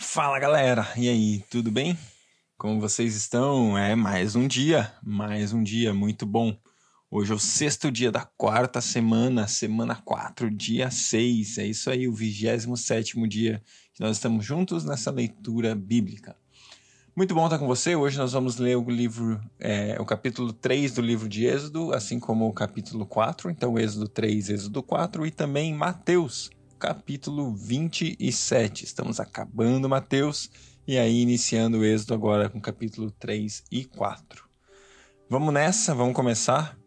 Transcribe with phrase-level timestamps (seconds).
[0.00, 1.98] Fala galera, e aí, tudo bem?
[2.56, 3.76] Como vocês estão?
[3.76, 6.56] É mais um dia, mais um dia muito bom.
[7.10, 11.58] Hoje é o sexto dia da quarta semana, semana 4, dia 6.
[11.58, 13.60] É isso aí, o 27 dia
[13.92, 16.36] que nós estamos juntos nessa leitura bíblica.
[17.16, 17.96] Muito bom estar com você.
[17.96, 22.20] Hoje nós vamos ler o livro, é, o capítulo 3 do livro de Êxodo, assim
[22.20, 23.50] como o capítulo 4.
[23.50, 28.84] Então, Êxodo 3, Êxodo 4 e também Mateus, capítulo 27.
[28.84, 30.48] Estamos acabando Mateus
[30.86, 34.44] e aí iniciando o Êxodo agora com capítulo 3 e 4.
[35.28, 36.78] Vamos nessa, vamos começar.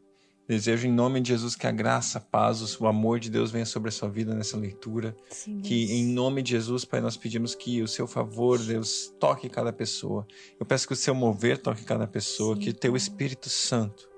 [0.48, 3.65] Desejo em nome de Jesus que a graça, a paz, o amor de Deus venha
[3.65, 5.15] sobre a sua vida nessa leitura.
[5.29, 9.48] Sim, que em nome de Jesus, Pai, nós pedimos que o seu favor, Deus, toque
[9.48, 10.26] cada pessoa.
[10.59, 14.09] Eu peço que o seu mover toque cada pessoa, Sim, que o teu Espírito Santo,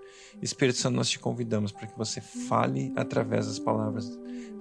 [0.42, 4.12] Espírito Santo, nós te convidamos para que você fale através das palavras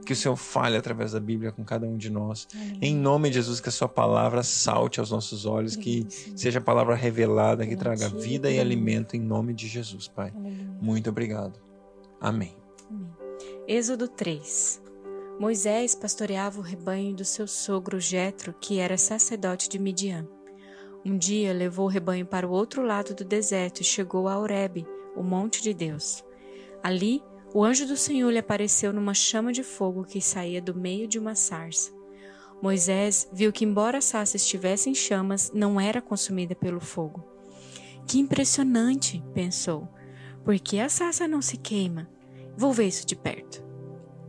[0.04, 2.48] que o Senhor fale através da Bíblia com cada um de nós.
[2.52, 2.78] Amém.
[2.82, 6.62] Em nome de Jesus, que a sua palavra salte aos nossos olhos, que seja a
[6.62, 10.32] palavra revelada, que traga vida e alimento em nome de Jesus, Pai.
[10.80, 11.58] Muito obrigado.
[12.20, 12.56] Amém.
[12.90, 13.10] Amém.
[13.66, 14.82] Êxodo 3
[15.38, 20.28] Moisés pastoreava o rebanho do seu sogro Jetro, que era sacerdote de Midian.
[21.04, 24.86] Um dia levou o rebanho para o outro lado do deserto e chegou a Horebe,
[25.16, 26.24] o monte de Deus.
[26.82, 27.22] Ali
[27.54, 31.18] o anjo do Senhor lhe apareceu numa chama de fogo que saía do meio de
[31.18, 31.92] uma sarça.
[32.62, 37.22] Moisés viu que, embora a sarça estivesse em chamas, não era consumida pelo fogo.
[38.06, 39.88] Que impressionante, pensou.
[40.44, 42.08] Por que a sarça não se queima?
[42.56, 43.62] Vou ver isso de perto.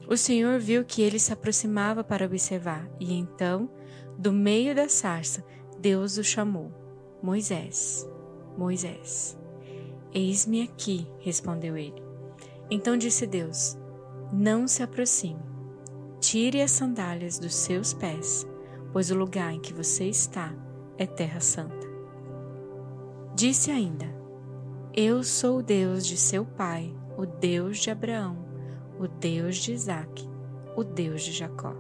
[0.08, 3.70] O Senhor viu que ele se aproximava para observar, e então,
[4.18, 5.46] do meio da sarça,
[5.80, 6.72] Deus o chamou:
[7.22, 8.08] Moisés,
[8.58, 9.38] Moisés.
[10.14, 12.04] Eis-me aqui, respondeu ele.
[12.70, 13.78] Então disse Deus:
[14.32, 15.42] Não se aproxime.
[16.20, 18.48] Tire as sandálias dos seus pés,
[18.92, 20.54] pois o lugar em que você está
[20.98, 21.88] é terra santa.
[23.36, 24.06] Disse ainda:
[24.94, 28.38] Eu sou o Deus de seu pai, o Deus de Abraão,
[29.00, 30.30] o Deus de Isaque,
[30.76, 31.76] o Deus de Jacó.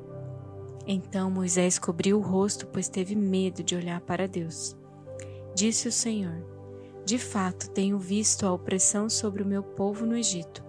[0.87, 4.75] Então Moisés cobriu o rosto, pois teve medo de olhar para Deus.
[5.55, 6.52] Disse o Senhor:
[7.05, 10.63] De fato, tenho visto a opressão sobre o meu povo no Egito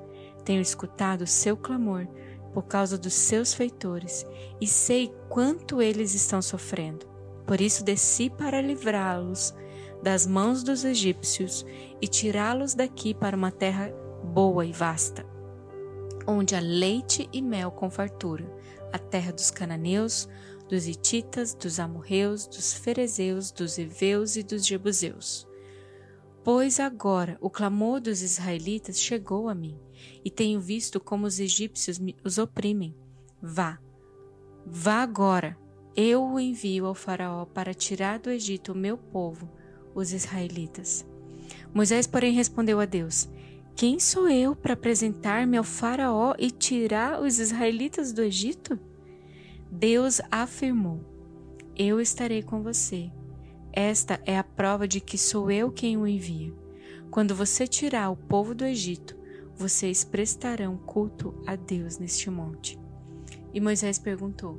[0.45, 2.07] tenho escutado o seu clamor
[2.53, 4.25] por causa dos seus feitores
[4.61, 7.07] e sei quanto eles estão sofrendo.
[7.47, 9.55] Por isso desci para livrá-los
[10.03, 11.65] das mãos dos egípcios
[12.01, 13.91] e tirá-los daqui para uma terra
[14.23, 15.27] boa e vasta,
[16.27, 18.45] onde há leite e mel com fartura,
[18.93, 20.29] a terra dos cananeus,
[20.69, 25.47] dos hititas, dos amorreus, dos ferezeus, dos heveus e dos jebuseus.
[26.45, 29.81] Pois agora o clamor dos israelitas chegou a mim,
[30.23, 32.95] e tenho visto como os egípcios os oprimem.
[33.41, 33.79] Vá,
[34.67, 35.57] vá agora,
[35.97, 39.51] eu o envio ao Faraó para tirar do Egito o meu povo,
[39.95, 41.07] os israelitas.
[41.73, 43.27] Moisés, porém, respondeu a Deus:
[43.75, 48.79] Quem sou eu para apresentar-me ao Faraó e tirar os israelitas do Egito?
[49.71, 51.01] Deus afirmou:
[51.75, 53.11] Eu estarei com você
[53.75, 56.55] esta é a prova de que sou eu quem o envia.
[57.11, 59.17] Quando você tirar o povo do Egito,
[59.57, 62.79] vocês prestarão culto a Deus neste monte.
[63.53, 64.59] E Moisés perguntou: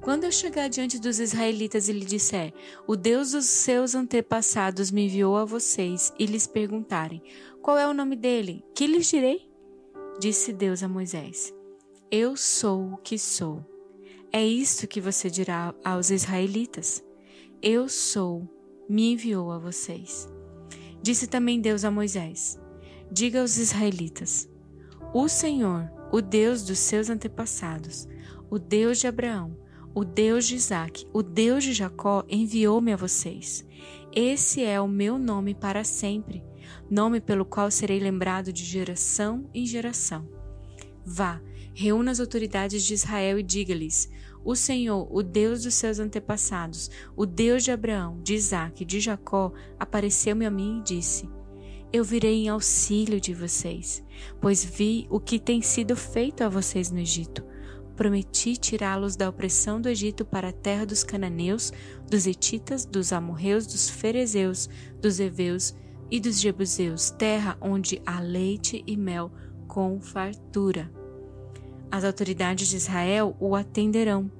[0.00, 2.52] Quando eu chegar diante dos israelitas e lhe disser:
[2.86, 7.22] O Deus dos seus antepassados me enviou a vocês, e lhes perguntarem:
[7.62, 8.64] Qual é o nome dele?
[8.74, 9.50] Que lhes direi?
[10.18, 11.54] Disse Deus a Moisés:
[12.10, 13.64] Eu sou o que sou.
[14.32, 17.02] É isto que você dirá aos israelitas.
[17.62, 18.48] Eu sou,
[18.88, 20.26] me enviou a vocês.
[21.02, 22.58] Disse também Deus a Moisés:
[23.12, 24.48] Diga aos israelitas:
[25.12, 28.08] O Senhor, o Deus dos seus antepassados,
[28.48, 29.54] o Deus de Abraão,
[29.94, 33.62] o Deus de Isaac, o Deus de Jacó, enviou-me a vocês.
[34.10, 36.42] Esse é o meu nome para sempre,
[36.90, 40.26] nome pelo qual serei lembrado de geração em geração.
[41.04, 41.42] Vá,
[41.74, 44.08] reúna as autoridades de Israel e diga-lhes:
[44.44, 49.00] o Senhor, o Deus dos seus antepassados, o Deus de Abraão, de Isaac e de
[49.00, 51.28] Jacó, apareceu-me a mim e disse:
[51.92, 54.02] Eu virei em auxílio de vocês,
[54.40, 57.44] pois vi o que tem sido feito a vocês no Egito.
[57.96, 61.70] Prometi tirá-los da opressão do Egito para a terra dos cananeus,
[62.10, 64.70] dos etitas, dos amorreus, dos ferezeus,
[65.02, 65.74] dos heveus
[66.10, 69.30] e dos jebuseus, terra onde há leite e mel
[69.68, 70.99] com fartura.
[71.90, 74.30] As autoridades de Israel o atenderão.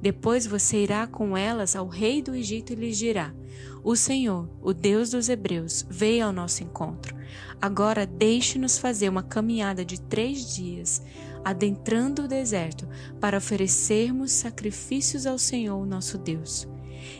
[0.00, 3.34] Depois você irá com elas ao rei do Egito e lhes dirá:
[3.82, 7.14] O Senhor, o Deus dos Hebreus, veio ao nosso encontro.
[7.60, 11.02] Agora deixe-nos fazer uma caminhada de três dias,
[11.44, 12.88] adentrando o deserto,
[13.20, 16.66] para oferecermos sacrifícios ao Senhor, nosso Deus.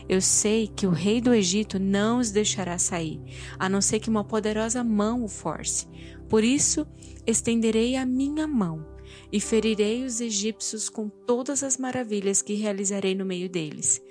[0.09, 3.21] Eu sei que o rei do Egito não os deixará sair,
[3.59, 5.87] a não ser que uma poderosa mão o force.
[6.27, 6.87] Por isso,
[7.27, 8.94] estenderei a minha mão
[9.35, 14.01] e ferirei os egípcios com todas as maravilhas que realizarei no meio deles.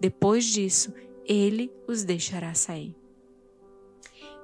[0.00, 0.94] Depois disso,
[1.26, 2.94] ele os deixará sair.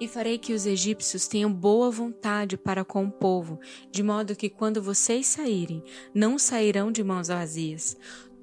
[0.00, 3.60] E farei que os egípcios tenham boa vontade para com o povo,
[3.92, 7.96] de modo que quando vocês saírem, não sairão de mãos vazias.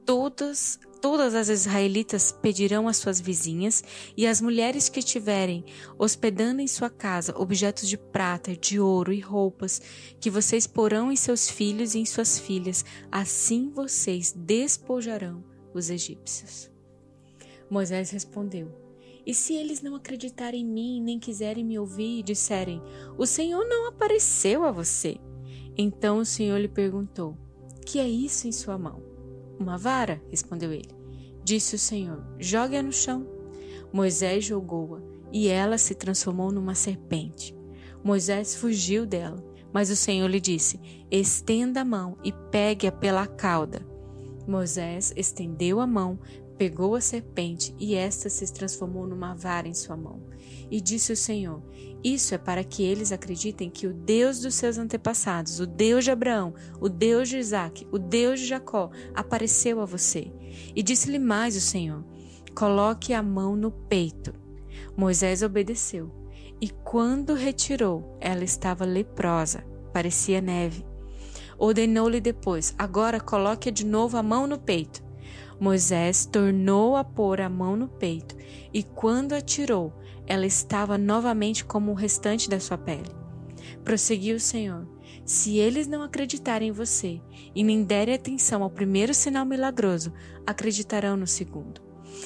[0.05, 3.83] Todas todas as israelitas pedirão às suas vizinhas
[4.15, 5.65] e às mulheres que tiverem
[5.97, 9.81] hospedando em sua casa objetos de prata, de ouro e roupas,
[10.19, 15.43] que vocês porão em seus filhos e em suas filhas, assim vocês despojarão
[15.73, 16.69] os egípcios.
[17.69, 18.71] Moisés respondeu:
[19.25, 22.81] E se eles não acreditarem em mim, nem quiserem me ouvir e disserem:
[23.17, 25.17] O Senhor não apareceu a você?
[25.75, 27.35] Então o Senhor lhe perguntou:
[27.85, 29.10] Que é isso em sua mão?
[29.61, 30.89] Uma vara, respondeu ele.
[31.43, 33.27] Disse o Senhor: Jogue-a no chão.
[33.93, 34.99] Moisés jogou-a
[35.31, 37.55] e ela se transformou numa serpente.
[38.03, 39.37] Moisés fugiu dela,
[39.71, 40.79] mas o Senhor lhe disse:
[41.11, 43.85] Estenda a mão e pegue-a pela cauda.
[44.47, 46.17] Moisés estendeu a mão,
[46.57, 50.23] pegou a serpente e esta se transformou numa vara em sua mão.
[50.71, 51.61] E disse o Senhor:
[52.01, 56.11] Isso é para que eles acreditem que o Deus dos seus antepassados, o Deus de
[56.11, 60.31] Abraão, o Deus de Isaac, o Deus de Jacó, apareceu a você.
[60.73, 62.05] E disse-lhe mais o Senhor:
[62.55, 64.33] Coloque a mão no peito.
[64.95, 66.09] Moisés obedeceu.
[66.61, 70.85] E quando retirou, ela estava leprosa, parecia neve.
[71.57, 75.03] Ordenou-lhe depois: Agora coloque de novo a mão no peito.
[75.59, 78.35] Moisés tornou a pôr a mão no peito,
[78.73, 79.93] e quando a tirou,
[80.31, 83.11] ela estava novamente como o restante da sua pele.
[83.83, 84.87] Prosseguiu o Senhor:
[85.25, 87.19] Se eles não acreditarem em você
[87.53, 90.13] e nem derem atenção ao primeiro sinal milagroso,
[90.47, 91.81] acreditarão no segundo.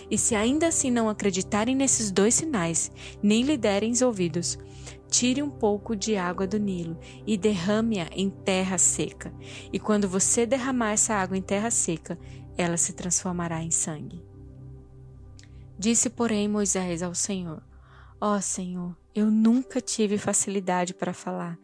[0.09, 2.91] E se ainda assim não acreditarem nesses dois sinais,
[3.23, 4.59] nem lhe derem ouvidos,
[5.09, 9.33] tire um pouco de água do Nilo e derrame-a em terra seca.
[9.73, 12.19] E quando você derramar essa água em terra seca,
[12.55, 14.23] ela se transformará em sangue.
[15.77, 17.63] Disse, porém, Moisés ao Senhor:
[18.19, 21.59] Ó oh, Senhor, eu nunca tive facilidade para falar,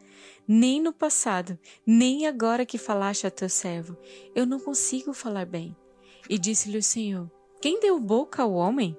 [0.48, 3.98] nem no passado, nem agora que falaste a teu servo.
[4.36, 5.75] Eu não consigo falar bem.
[6.30, 7.31] E disse-lhe o Senhor:
[7.62, 8.98] Quem deu boca ao homem?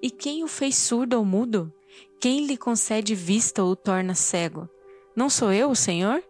[0.00, 1.72] E quem o fez surdo ou mudo?
[2.20, 4.68] Quem lhe concede vista ou torna cego?
[5.14, 6.22] Não sou eu, o Senhor?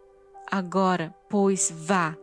[0.45, 2.17] Agora, pois, vá,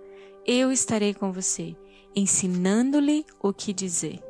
[0.46, 1.76] eu estarei com você,
[2.14, 4.22] ensinando-lhe o que dizer.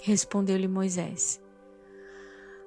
[0.00, 1.40] Respondeu-lhe Moisés: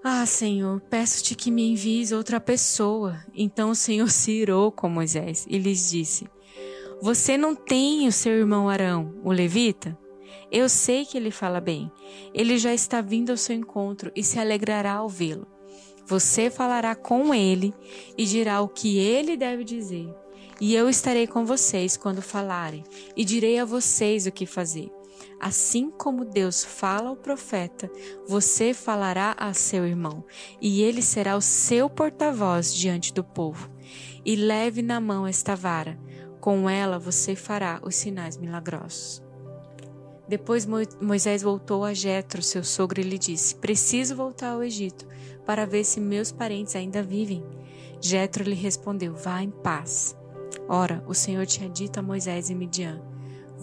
[0.04, 3.24] ah, Senhor, peço-te que me envies outra pessoa.
[3.36, 6.28] Então o Senhor se irou com Moisés e lhes disse:
[7.02, 9.96] Você não tem o seu irmão Arão, o levita?
[10.52, 11.92] Eu sei que ele fala bem.
[12.34, 15.46] Ele já está vindo ao seu encontro e se alegrará ao vê-lo.
[16.08, 17.72] Você falará com ele
[18.18, 20.14] e dirá o que ele deve dizer.
[20.60, 22.84] E eu estarei com vocês quando falarem,
[23.16, 24.92] e direi a vocês o que fazer.
[25.44, 27.90] Assim como Deus fala ao profeta,
[28.28, 30.24] você falará a seu irmão,
[30.62, 33.68] e ele será o seu porta-voz diante do povo.
[34.24, 36.00] E leve na mão esta vara,
[36.40, 39.24] com ela você fará os sinais milagrosos.
[40.28, 40.68] Depois
[41.02, 45.08] Moisés voltou a Jetro, seu sogro, e lhe disse: Preciso voltar ao Egito
[45.44, 47.44] para ver se meus parentes ainda vivem.
[48.00, 50.16] Jetro lhe respondeu: Vá em paz.
[50.70, 53.11] Ora, o Senhor tinha dito a Moisés e Midian: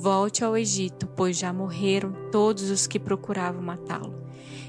[0.01, 4.15] Volte ao Egito, pois já morreram todos os que procuravam matá-lo.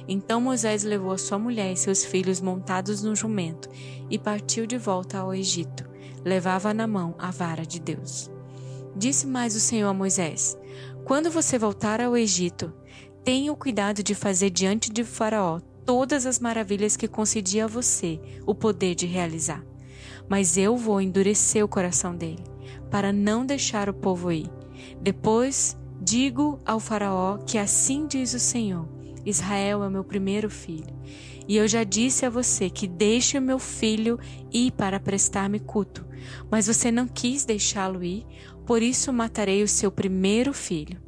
[0.08, 3.70] Então Moisés levou a sua mulher e seus filhos montados no jumento
[4.10, 5.88] e partiu de volta ao Egito.
[6.26, 8.32] Levava na mão a vara de Deus.
[8.96, 10.58] Disse mais o Senhor a Moisés:
[11.06, 12.74] Quando você voltar ao Egito,
[13.24, 18.20] tenha o cuidado de fazer diante de Faraó todas as maravilhas que concedi a você
[18.48, 19.64] o poder de realizar.
[20.28, 22.44] Mas eu vou endurecer o coração dele,
[22.90, 24.50] para não deixar o povo ir
[25.01, 28.88] depois digo ao Faraó que assim diz o Senhor:
[29.25, 30.98] Israel é meu primeiro filho.
[31.48, 34.20] E eu já disse a você que deixe o meu filho
[34.51, 36.06] ir para prestar-me culto,
[36.50, 38.24] mas você não quis deixá-lo ir,
[38.68, 41.01] por isso matarei o seu primeiro filho.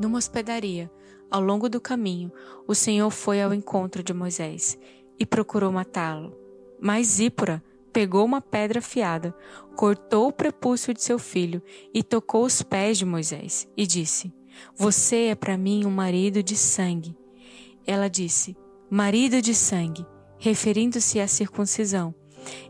[0.00, 0.90] Numa hospedaria,
[1.30, 2.32] ao longo do caminho,
[2.66, 4.76] o Senhor foi ao encontro de Moisés
[5.18, 6.36] e procurou matá-lo.
[6.80, 7.62] Mas Zípora,
[7.94, 9.32] pegou uma pedra afiada,
[9.76, 11.62] cortou o prepúcio de seu filho
[11.94, 14.34] e tocou os pés de Moisés e disse:
[14.76, 17.16] Você é para mim um marido de sangue.
[17.86, 18.56] Ela disse:
[18.90, 20.04] Marido de sangue,
[20.38, 22.12] referindo-se à circuncisão.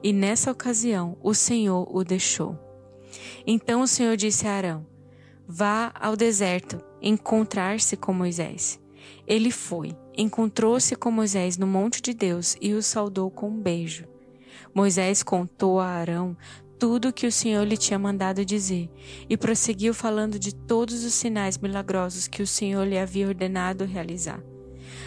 [0.03, 2.57] E nessa ocasião o Senhor o deixou.
[3.47, 4.87] Então o Senhor disse a Arão:
[5.49, 8.79] Vá ao deserto encontrar-se com Moisés.
[9.27, 14.14] Ele foi, encontrou-se com Moisés no monte de Deus e o saudou com um beijo.
[14.75, 16.37] Moisés contou a Arão
[16.79, 18.91] tudo o que o Senhor lhe tinha mandado dizer
[19.29, 24.43] e prosseguiu falando de todos os sinais milagrosos que o Senhor lhe havia ordenado realizar.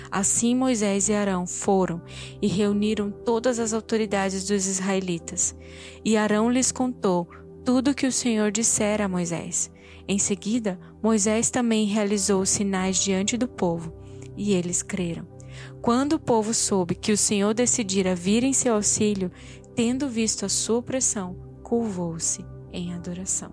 [0.10, 2.02] Assim Moisés e Arão foram
[2.42, 5.56] e reuniram todas as autoridades dos israelitas.
[6.04, 7.28] E Arão lhes contou
[7.66, 9.70] tudo o que o Senhor dissera a Moisés.
[10.08, 13.94] Em seguida, Moisés também realizou os sinais diante do povo,
[14.38, 15.37] e eles creram.
[15.82, 19.32] Quando o povo soube que o Senhor decidira vir em seu auxílio,
[19.76, 23.52] tendo visto a sua opressão, curvou-se em adoração.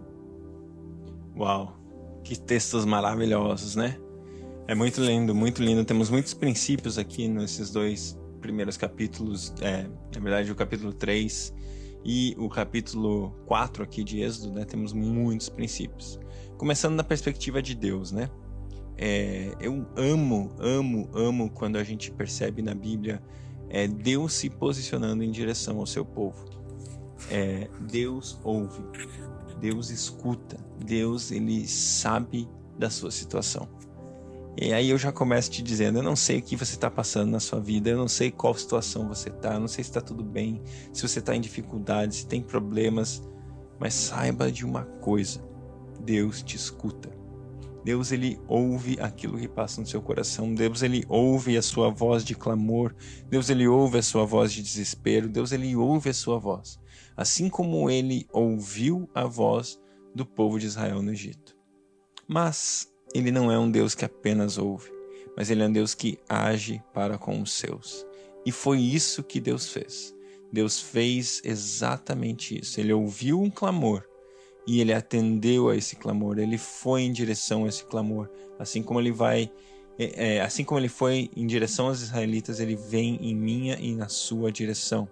[1.37, 1.77] Uau,
[2.23, 3.99] que textos maravilhosos, né?
[4.67, 5.85] É muito lindo, muito lindo.
[5.85, 9.53] Temos muitos princípios aqui nesses dois primeiros capítulos.
[9.61, 9.83] É,
[10.15, 11.53] na verdade, o capítulo 3
[12.05, 14.65] e o capítulo 4 aqui de Êxodo, né?
[14.65, 16.19] Temos muitos princípios.
[16.57, 18.31] Começando na perspectiva de Deus, né?
[18.97, 23.23] É, eu amo, amo, amo quando a gente percebe na Bíblia
[23.69, 26.45] é, Deus se posicionando em direção ao seu povo.
[27.31, 28.83] É, Deus ouve,
[29.61, 32.49] Deus escuta, Deus ele sabe
[32.79, 33.69] da sua situação.
[34.57, 37.33] E aí eu já começo te dizendo, eu não sei o que você está passando
[37.33, 40.23] na sua vida, eu não sei qual situação você está, não sei se está tudo
[40.23, 43.21] bem, se você está em dificuldade, se tem problemas,
[43.81, 45.43] mas saiba de uma coisa:
[46.05, 47.11] Deus te escuta.
[47.85, 50.55] Deus ele ouve aquilo que passa no seu coração.
[50.55, 52.95] Deus ele ouve a sua voz de clamor.
[53.29, 55.29] Deus ele ouve a sua voz de desespero.
[55.29, 56.81] Deus ele ouve a sua voz,
[57.15, 59.79] assim como ele ouviu a voz
[60.15, 61.55] do povo de Israel no Egito.
[62.27, 64.91] Mas ele não é um Deus que apenas ouve,
[65.37, 68.07] mas ele é um Deus que age para com os seus.
[68.47, 70.15] E foi isso que Deus fez.
[70.51, 72.81] Deus fez exatamente isso.
[72.81, 74.05] Ele ouviu um clamor
[74.67, 76.39] e ele atendeu a esse clamor.
[76.39, 78.29] Ele foi em direção a esse clamor,
[78.59, 79.51] assim como ele vai,
[79.99, 83.95] é, é assim como ele foi em direção aos israelitas, ele vem em minha e
[83.95, 85.09] na sua direção.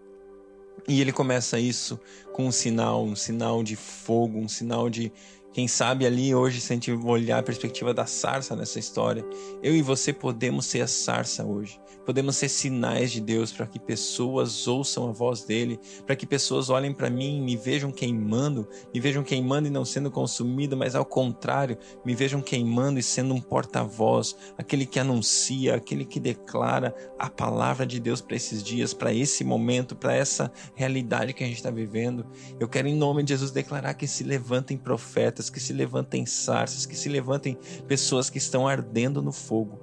[0.89, 1.99] E ele começa isso
[2.33, 5.13] com um sinal, um sinal de fogo, um sinal de
[5.53, 9.25] quem sabe ali hoje, se a gente olhar a perspectiva da sarça nessa história,
[9.63, 11.79] eu e você podemos ser a sarça hoje.
[12.07, 16.69] Podemos ser sinais de Deus para que pessoas ouçam a voz dele, para que pessoas
[16.69, 21.05] olhem para mim, me vejam queimando, me vejam queimando e não sendo consumido, mas ao
[21.05, 27.31] contrário, me vejam queimando e sendo um porta-voz, aquele que anuncia, aquele que declara a
[27.31, 31.57] palavra de Deus para esses dias, para esse momento, para essa realidade que a gente
[31.57, 32.27] está vivendo.
[32.59, 36.87] Eu quero, em nome de Jesus, declarar que se levantem profetas, que se levantem sarças,
[36.87, 37.57] que se levantem
[37.87, 39.79] pessoas que estão ardendo no fogo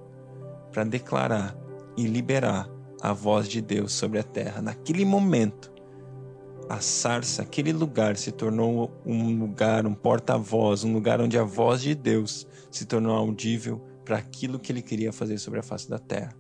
[0.72, 1.56] para declarar
[1.98, 2.70] e liberar
[3.01, 4.62] a voz de Deus sobre a terra.
[4.62, 5.72] Naquele momento,
[6.70, 11.82] a sarça, aquele lugar se tornou um lugar, um porta-voz, um lugar onde a voz
[11.82, 15.98] de Deus se tornou audível para aquilo que ele queria fazer sobre a face da
[15.98, 16.38] terra.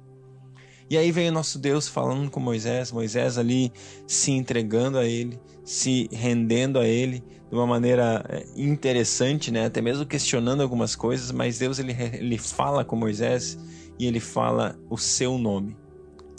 [0.89, 3.71] E aí vem o nosso Deus falando com Moisés, Moisés ali
[4.07, 9.65] se entregando a ele, se rendendo a ele de uma maneira é, interessante, né?
[9.65, 13.57] até mesmo questionando algumas coisas, mas Deus ele, ele fala com Moisés
[13.99, 15.77] e ele fala o seu nome.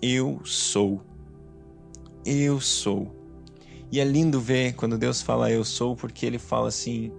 [0.02, 1.00] Eu sou.
[2.24, 3.14] Eu sou.
[3.92, 7.12] E é lindo ver quando Deus fala eu sou, porque ele fala assim: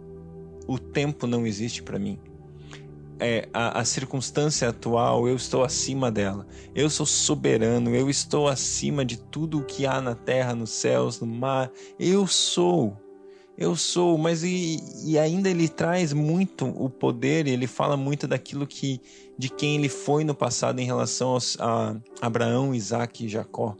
[0.68, 2.18] o tempo não existe para mim.
[3.24, 6.48] É, a, a circunstância atual, eu estou acima dela.
[6.74, 11.20] Eu sou soberano, eu estou acima de tudo o que há na terra, nos céus,
[11.20, 11.72] no mar.
[12.00, 12.98] Eu sou
[13.62, 18.66] eu sou, mas e, e, ainda ele traz muito o poder, ele fala muito daquilo
[18.66, 19.00] que
[19.38, 23.75] de quem ele foi no passado em relação aos, a Abraão, Isaac e Jacó.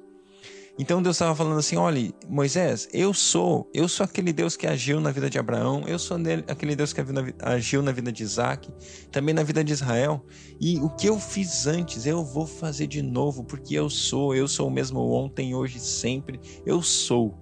[0.80, 5.00] Então Deus estava falando assim: olha, Moisés, eu sou, eu sou aquele Deus que agiu
[5.02, 7.02] na vida de Abraão, eu sou aquele Deus que
[7.42, 8.72] agiu na vida de Isaac,
[9.12, 10.26] também na vida de Israel.
[10.60, 14.48] E o que eu fiz antes, eu vou fazer de novo, porque eu sou, eu
[14.48, 16.40] sou o mesmo ontem, hoje, sempre.
[16.66, 17.38] Eu sou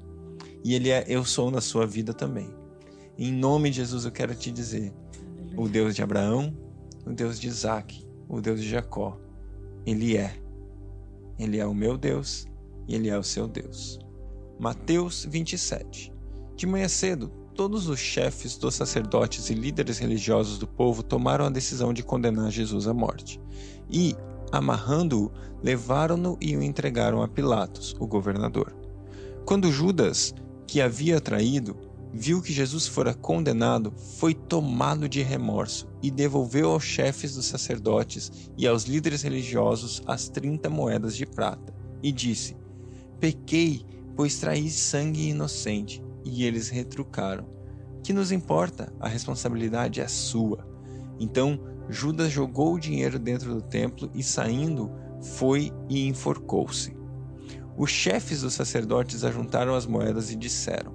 [0.64, 2.50] e Ele é eu sou na sua vida também.
[3.18, 4.94] Em nome de Jesus eu quero te dizer:
[5.56, 6.56] o Deus de Abraão,
[7.06, 9.18] o Deus de Isaac, o Deus de Jacó,
[9.86, 10.36] Ele é.
[11.38, 12.50] Ele é o meu Deus
[12.90, 14.00] e Ele é o seu Deus.
[14.60, 16.12] Mateus 27.
[16.56, 21.50] De manhã cedo, todos os chefes dos sacerdotes e líderes religiosos do povo tomaram a
[21.50, 23.40] decisão de condenar Jesus à morte.
[23.90, 24.16] E,
[24.52, 25.32] amarrando-o,
[25.62, 28.76] levaram-no e o entregaram a Pilatos, o governador.
[29.46, 30.34] Quando Judas
[30.66, 31.78] que havia traído,
[32.12, 38.50] viu que Jesus fora condenado, foi tomado de remorso e devolveu aos chefes dos sacerdotes
[38.58, 42.59] e aos líderes religiosos as trinta moedas de prata, e disse:
[43.20, 43.86] Pequei,
[44.16, 46.02] pois traí sangue inocente.
[46.24, 47.46] E eles retrucaram:
[48.04, 48.94] Que nos importa?
[49.00, 50.68] A responsabilidade é sua.
[51.20, 51.60] Então
[51.90, 56.96] Judas jogou o dinheiro dentro do templo e, saindo, foi e enforcou-se.
[57.76, 60.94] Os chefes dos sacerdotes ajuntaram as moedas e disseram: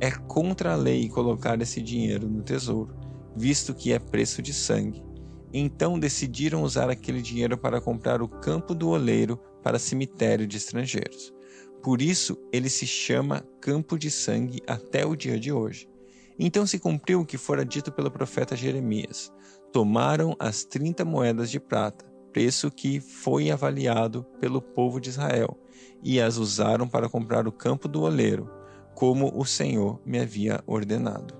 [0.00, 2.94] É contra a lei colocar esse dinheiro no tesouro,
[3.36, 5.04] visto que é preço de sangue.
[5.52, 11.34] Então decidiram usar aquele dinheiro para comprar o campo do oleiro para cemitério de estrangeiros.
[11.82, 15.88] Por isso ele se chama Campo de Sangue até o dia de hoje.
[16.38, 19.32] Então se cumpriu o que fora dito pelo profeta Jeremias:
[19.72, 25.58] Tomaram as trinta moedas de prata, preço que foi avaliado pelo povo de Israel,
[26.02, 28.50] e as usaram para comprar o campo do oleiro,
[28.94, 31.34] como o Senhor me havia ordenado.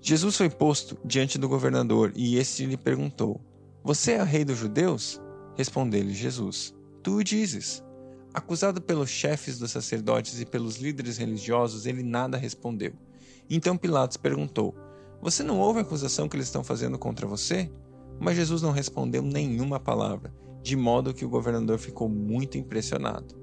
[0.00, 3.40] Jesus foi posto diante do governador e este lhe perguntou:
[3.84, 5.20] Você é o rei dos judeus?
[5.54, 7.82] Respondeu-lhe Jesus: Tu o dizes.
[8.34, 12.94] Acusado pelos chefes dos sacerdotes e pelos líderes religiosos, ele nada respondeu.
[13.48, 14.74] Então Pilatos perguntou:
[15.20, 17.70] Você não ouve a acusação que eles estão fazendo contra você?
[18.18, 23.34] Mas Jesus não respondeu nenhuma palavra, de modo que o governador ficou muito impressionado.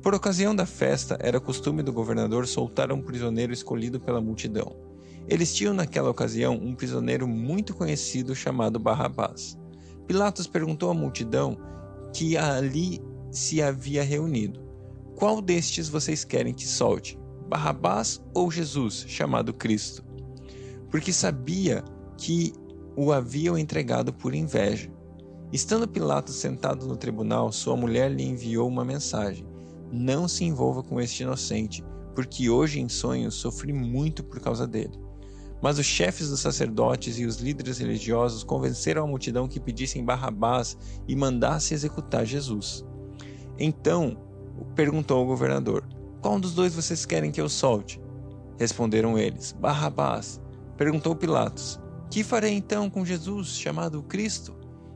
[0.00, 4.76] Por ocasião da festa, era costume do governador soltar um prisioneiro escolhido pela multidão.
[5.26, 9.58] Eles tinham naquela ocasião um prisioneiro muito conhecido chamado Barrabás.
[10.06, 11.56] Pilatos perguntou à multidão
[12.12, 13.00] que ali
[13.34, 14.60] se havia reunido:
[15.16, 17.18] Qual destes vocês querem que solte?
[17.48, 20.04] Barrabás ou Jesus, chamado Cristo?
[20.90, 21.84] Porque sabia
[22.16, 22.52] que
[22.96, 24.90] o haviam entregado por inveja.
[25.52, 29.46] Estando Pilatos sentado no tribunal, sua mulher lhe enviou uma mensagem:
[29.92, 34.98] Não se envolva com este inocente, porque hoje em sonhos sofri muito por causa dele.
[35.60, 40.76] Mas os chefes dos sacerdotes e os líderes religiosos convenceram a multidão que pedissem Barrabás
[41.08, 42.84] e mandasse executar Jesus.
[43.58, 44.16] Então
[44.74, 45.86] perguntou ao governador:
[46.20, 48.00] Qual dos dois vocês querem que eu solte?
[48.58, 50.40] Responderam eles: Barrabás.
[50.76, 51.80] Perguntou Pilatos:
[52.14, 54.54] que farei então com Jesus, chamado Cristo?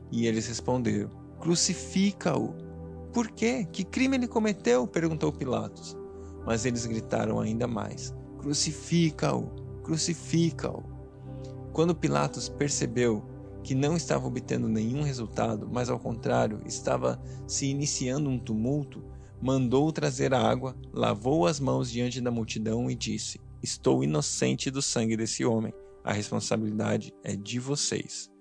[0.09, 1.09] E eles responderam:
[1.41, 2.53] Crucifica-o.
[3.11, 3.67] Por quê?
[3.69, 4.87] Que crime ele cometeu?
[4.87, 5.97] perguntou Pilatos.
[6.45, 9.49] Mas eles gritaram ainda mais: Crucifica-o,
[9.83, 10.81] crucifica-o.
[11.73, 13.21] Quando Pilatos percebeu
[13.63, 19.03] que não estava obtendo nenhum resultado, mas ao contrário, estava se iniciando um tumulto,
[19.41, 24.81] mandou trazer a água, lavou as mãos diante da multidão e disse: Estou inocente do
[24.81, 28.31] sangue desse homem a responsabilidade é de vocês.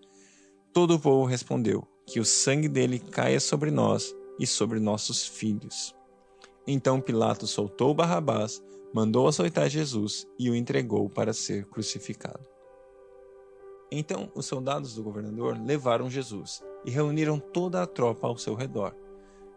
[0.72, 5.94] Todo o povo respondeu: Que o sangue dele caia sobre nós e sobre nossos filhos.
[6.66, 8.62] Então Pilatos soltou Barrabás,
[8.94, 12.40] mandou açoitar Jesus e o entregou para ser crucificado.
[13.90, 18.94] Então os soldados do governador levaram Jesus e reuniram toda a tropa ao seu redor.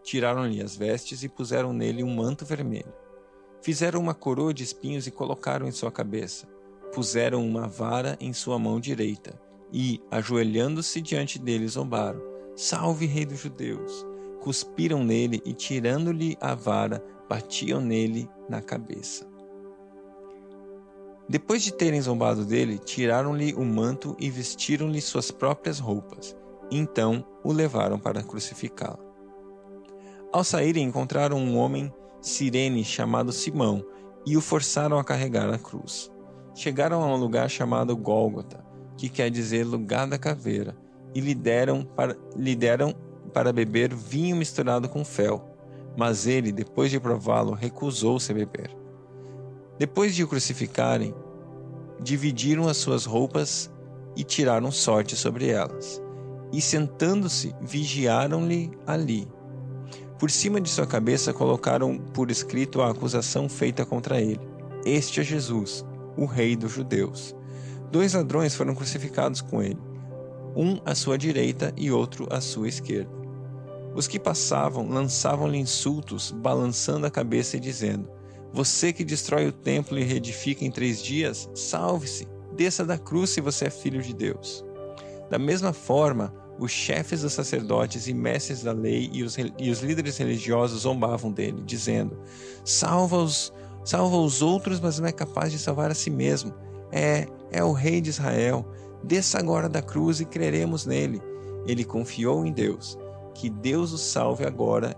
[0.02, 2.92] Tiraram-lhe as vestes e puseram nele um manto vermelho.
[3.60, 6.48] Fizeram uma coroa de espinhos e colocaram em sua cabeça
[6.92, 9.40] puseram uma vara em sua mão direita
[9.72, 12.20] e, ajoelhando-se diante dele, zombaram:
[12.54, 14.06] Salve, Rei dos Judeus!
[14.40, 19.31] Cuspiram nele e, tirando-lhe a vara, batiam nele na cabeça.
[21.28, 26.36] Depois de terem zombado dele, tiraram-lhe o manto e vestiram-lhe suas próprias roupas.
[26.70, 28.98] Então o levaram para crucificá-lo.
[30.32, 33.84] Ao saírem, encontraram um homem sirene chamado Simão
[34.26, 36.10] e o forçaram a carregar a cruz.
[36.54, 38.64] Chegaram a um lugar chamado Gólgota,
[38.96, 40.76] que quer dizer lugar da caveira,
[41.14, 42.94] e lhe deram para, lhe deram
[43.32, 45.48] para beber vinho misturado com fel.
[45.96, 48.81] Mas ele, depois de prová-lo, recusou-se a beber.
[49.82, 51.12] Depois de o crucificarem,
[52.00, 53.68] dividiram as suas roupas
[54.14, 56.00] e tiraram sorte sobre elas.
[56.52, 59.26] E sentando-se, vigiaram-lhe ali.
[60.20, 64.40] Por cima de sua cabeça colocaram por escrito a acusação feita contra ele:
[64.86, 65.84] Este é Jesus,
[66.16, 67.34] o rei dos judeus.
[67.90, 69.82] Dois ladrões foram crucificados com ele,
[70.54, 73.10] um à sua direita e outro à sua esquerda.
[73.96, 78.21] Os que passavam lançavam-lhe insultos, balançando a cabeça e dizendo:
[78.52, 83.40] Você que destrói o templo e reedifica em três dias, salve-se, desça da cruz se
[83.40, 84.64] você é filho de Deus.
[85.30, 89.80] Da mesma forma, os chefes dos sacerdotes e mestres da lei e os, e os
[89.80, 92.18] líderes religiosos zombavam dele, dizendo:
[92.64, 93.52] Salva os
[93.84, 96.54] Salva os outros, mas não é capaz de salvar a si mesmo.
[96.92, 98.64] É, é o Rei de Israel.
[99.02, 101.20] Desça agora da cruz e creremos nele.
[101.66, 102.96] Ele confiou em Deus.
[103.34, 104.96] Que Deus o salve agora,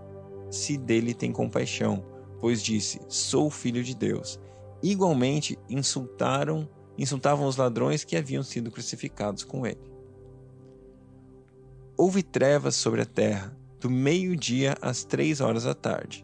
[0.51, 2.03] se dele tem compaixão,
[2.45, 4.39] pois disse: Sou filho de Deus.
[4.83, 9.81] Igualmente insultaram, insultavam os ladrões que haviam sido crucificados com ele.
[11.97, 16.23] Houve trevas sobre a terra, do meio-dia às três horas da tarde.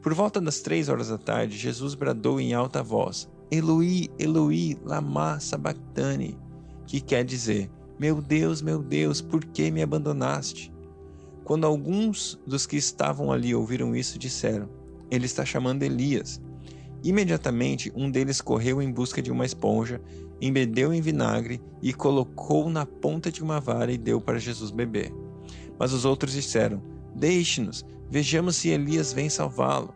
[0.00, 5.40] Por volta das três horas da tarde, Jesus bradou em alta voz: Eloi, Eloi, lama
[5.40, 6.38] sabachthani,
[6.86, 10.72] que quer dizer: Meu Deus, meu Deus, por que me abandonaste?
[11.42, 14.75] Quando alguns dos que estavam ali ouviram isso, disseram:
[15.10, 16.40] Ele está chamando Elias.
[17.04, 20.00] Imediatamente um deles correu em busca de uma esponja,
[20.40, 25.12] embebeu em vinagre e colocou na ponta de uma vara e deu para Jesus beber.
[25.78, 26.82] Mas os outros disseram:
[27.14, 29.94] Deixe-nos, vejamos se Elias vem salvá-lo.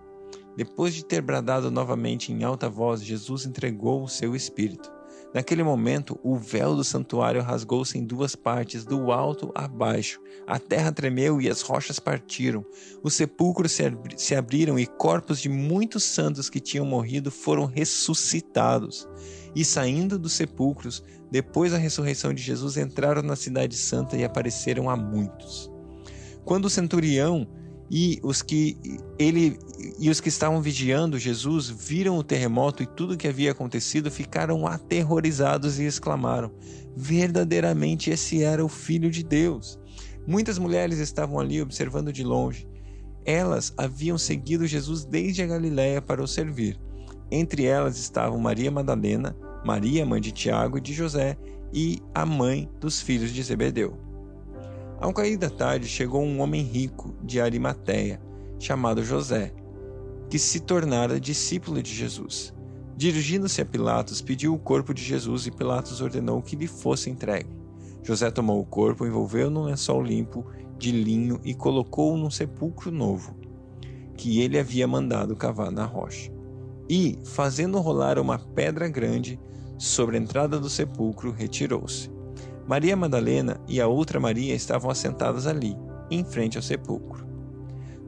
[0.57, 5.00] Depois de ter bradado novamente em alta voz, Jesus entregou o seu espírito.
[5.33, 10.21] Naquele momento, o véu do santuário rasgou-se em duas partes, do alto a baixo.
[10.45, 12.65] A terra tremeu e as rochas partiram.
[13.01, 13.79] Os sepulcros
[14.17, 19.09] se abriram e corpos de muitos santos que tinham morrido foram ressuscitados.
[19.55, 24.91] E saindo dos sepulcros, depois da ressurreição de Jesus, entraram na Cidade Santa e apareceram
[24.91, 25.71] a muitos.
[26.45, 27.47] Quando o centurião
[27.91, 28.77] e os que
[29.19, 29.59] ele
[29.99, 34.11] e os que estavam vigiando Jesus viram o terremoto e tudo o que havia acontecido,
[34.11, 36.53] ficaram aterrorizados e exclamaram:
[36.97, 39.79] Verdadeiramente esse era o filho de Deus.
[40.27, 42.69] Muitas mulheres estavam ali observando de longe.
[43.25, 46.79] Elas haviam seguido Jesus desde a Galiléia para o servir.
[47.31, 51.37] Entre elas estavam Maria Madalena, Maria, mãe de Tiago e de José,
[51.73, 54.10] e a mãe dos filhos de Zebedeu.
[55.01, 58.21] Ao cair da tarde, chegou um homem rico de Arimateia,
[58.59, 59.51] chamado José,
[60.29, 62.53] que se tornara discípulo de Jesus.
[62.99, 67.49] Dirigindo-se a Pilatos, pediu o corpo de Jesus e Pilatos ordenou que lhe fosse entregue.
[68.03, 70.45] José tomou o corpo, envolveu num lençol limpo
[70.77, 73.35] de linho e colocou-o num sepulcro novo,
[74.19, 76.31] que ele havia mandado cavar na rocha.
[76.91, 79.41] E, fazendo rolar uma pedra grande
[79.79, 82.20] sobre a entrada do sepulcro, retirou-se.
[82.71, 85.77] Maria Madalena e a outra Maria estavam assentadas ali,
[86.09, 87.27] em frente ao sepulcro.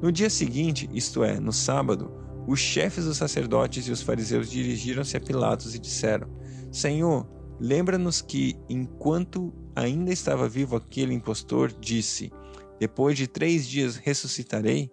[0.01, 2.13] No dia seguinte, isto é, no sábado,
[2.47, 6.29] os chefes dos sacerdotes e os fariseus dirigiram-se a Pilatos e disseram:
[6.71, 12.31] Senhor, lembra-nos que, enquanto ainda estava vivo aquele impostor, disse:
[12.79, 14.93] Depois de três dias ressuscitarei?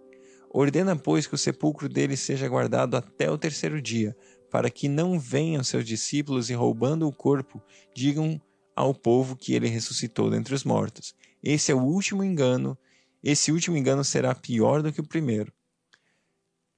[0.52, 4.16] Ordena, pois, que o sepulcro dele seja guardado até o terceiro dia,
[4.50, 7.62] para que não venham seus discípulos e, roubando o corpo,
[7.94, 8.40] digam
[8.80, 11.14] ao povo que ele ressuscitou dentre os mortos.
[11.42, 12.78] Esse é o último engano,
[13.22, 15.52] esse último engano será pior do que o primeiro.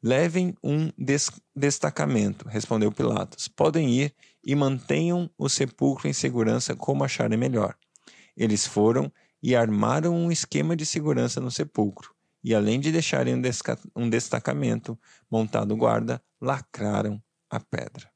[0.02, 3.46] Levem um des destacamento, respondeu Pilatos.
[3.46, 4.12] Podem ir
[4.44, 7.76] e mantenham o sepulcro em segurança como acharem melhor.
[8.36, 12.12] Eles foram e armaram um esquema de segurança no sepulcro,
[12.42, 13.42] e além de deixarem um,
[13.94, 14.98] um destacamento
[15.30, 18.12] montado guarda, lacraram a pedra.